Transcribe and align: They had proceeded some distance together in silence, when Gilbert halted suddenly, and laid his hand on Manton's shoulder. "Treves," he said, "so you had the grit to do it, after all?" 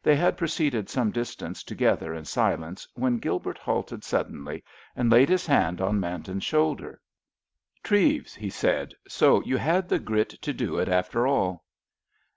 They 0.00 0.14
had 0.14 0.36
proceeded 0.36 0.88
some 0.88 1.10
distance 1.10 1.64
together 1.64 2.14
in 2.14 2.24
silence, 2.24 2.86
when 2.94 3.18
Gilbert 3.18 3.58
halted 3.58 4.04
suddenly, 4.04 4.62
and 4.94 5.10
laid 5.10 5.28
his 5.28 5.44
hand 5.44 5.80
on 5.80 5.98
Manton's 5.98 6.44
shoulder. 6.44 7.00
"Treves," 7.82 8.36
he 8.36 8.48
said, 8.48 8.94
"so 9.08 9.42
you 9.42 9.56
had 9.56 9.88
the 9.88 9.98
grit 9.98 10.28
to 10.28 10.52
do 10.52 10.78
it, 10.78 10.88
after 10.88 11.26
all?" 11.26 11.64